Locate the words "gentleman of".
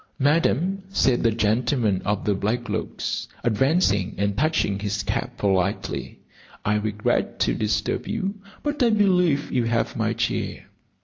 1.29-2.25